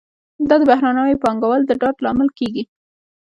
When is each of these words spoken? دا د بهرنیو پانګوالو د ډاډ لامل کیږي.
دا 0.47 0.55
د 0.59 0.63
بهرنیو 0.69 1.21
پانګوالو 1.23 1.67
د 1.69 1.71
ډاډ 1.81 1.95
لامل 2.05 2.29
کیږي. 2.39 2.63